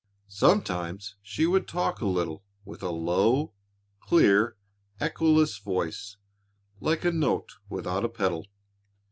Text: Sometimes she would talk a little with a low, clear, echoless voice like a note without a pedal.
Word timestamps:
Sometimes 0.27 1.15
she 1.21 1.45
would 1.45 1.67
talk 1.67 2.01
a 2.01 2.07
little 2.07 2.43
with 2.65 2.81
a 2.81 2.89
low, 2.89 3.53
clear, 3.99 4.57
echoless 4.99 5.59
voice 5.59 6.17
like 6.79 7.05
a 7.05 7.11
note 7.11 7.51
without 7.69 8.03
a 8.03 8.09
pedal. 8.09 8.47